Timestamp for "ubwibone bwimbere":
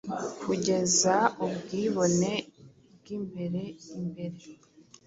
1.45-3.63